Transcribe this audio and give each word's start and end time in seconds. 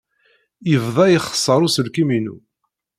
Yebda 0.71 1.05
ixeṣṣer 1.17 1.59
uselkim-inu. 1.67 2.35